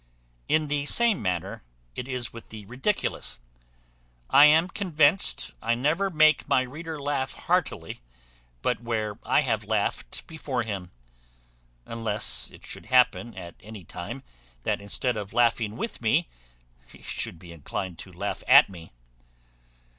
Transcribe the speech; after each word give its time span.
In 0.47 0.67
the 0.67 0.87
same 0.87 1.21
manner 1.21 1.61
it 1.95 2.07
is 2.07 2.33
with 2.33 2.49
the 2.49 2.65
ridiculous. 2.65 3.37
I 4.31 4.45
am 4.45 4.67
convinced 4.67 5.53
I 5.61 5.75
never 5.75 6.09
make 6.09 6.47
my 6.49 6.63
reader 6.63 6.99
laugh 6.99 7.35
heartily 7.35 8.01
but 8.63 8.81
where 8.81 9.19
I 9.21 9.41
have 9.41 9.63
laughed 9.63 10.25
before 10.25 10.63
him; 10.63 10.89
unless 11.85 12.49
it 12.49 12.65
should 12.65 12.87
happen 12.87 13.37
at 13.37 13.53
any 13.59 13.83
time, 13.83 14.23
that 14.63 14.81
instead 14.81 15.17
of 15.17 15.33
laughing 15.33 15.77
with 15.77 16.01
me 16.01 16.27
he 16.91 17.03
should 17.03 17.37
be 17.37 17.51
inclined 17.53 17.99
to 17.99 18.11
laugh 18.11 18.41
at 18.47 18.69
me. 18.71 18.91